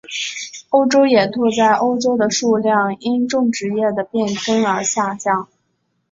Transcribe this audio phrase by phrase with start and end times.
[0.69, 5.47] 欧洲野兔在欧洲的数量因种植业的变更而下降。